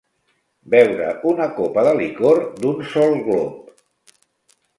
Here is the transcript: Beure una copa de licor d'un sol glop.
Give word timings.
Beure 0.75 1.09
una 1.31 1.47
copa 1.59 1.83
de 1.89 1.93
licor 1.99 2.41
d'un 2.65 2.81
sol 2.95 3.15
glop. 3.29 3.71